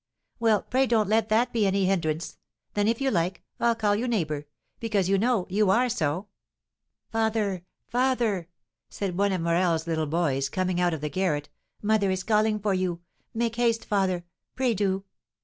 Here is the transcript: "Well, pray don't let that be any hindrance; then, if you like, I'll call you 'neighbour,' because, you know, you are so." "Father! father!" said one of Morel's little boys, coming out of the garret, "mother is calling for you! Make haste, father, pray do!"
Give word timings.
"Well, 0.39 0.63
pray 0.63 0.87
don't 0.87 1.07
let 1.09 1.29
that 1.29 1.53
be 1.53 1.67
any 1.67 1.85
hindrance; 1.85 2.39
then, 2.73 2.87
if 2.87 2.99
you 2.99 3.11
like, 3.11 3.43
I'll 3.59 3.75
call 3.75 3.95
you 3.95 4.07
'neighbour,' 4.07 4.47
because, 4.79 5.07
you 5.07 5.19
know, 5.19 5.45
you 5.47 5.69
are 5.69 5.89
so." 5.89 6.25
"Father! 7.11 7.65
father!" 7.87 8.47
said 8.89 9.15
one 9.15 9.31
of 9.31 9.41
Morel's 9.41 9.85
little 9.85 10.07
boys, 10.07 10.49
coming 10.49 10.81
out 10.81 10.95
of 10.95 11.01
the 11.01 11.09
garret, 11.11 11.49
"mother 11.83 12.09
is 12.09 12.23
calling 12.23 12.57
for 12.59 12.73
you! 12.73 13.01
Make 13.35 13.57
haste, 13.57 13.85
father, 13.85 14.25
pray 14.55 14.73
do!" 14.73 15.03